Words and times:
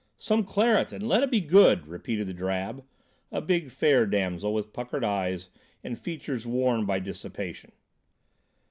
"Some 0.17 0.43
claret, 0.45 0.91
and 0.91 1.07
let 1.07 1.21
it 1.21 1.29
be 1.29 1.39
good," 1.39 1.85
repeated 1.85 2.25
the 2.25 2.33
drab, 2.33 2.83
a 3.31 3.39
big, 3.39 3.69
fair 3.69 4.07
damsel 4.07 4.51
with 4.51 4.73
puckered 4.73 5.03
eyes 5.03 5.49
and 5.83 5.95
features 5.95 6.47
worn 6.47 6.87
by 6.87 6.97
dissipation. 6.97 7.71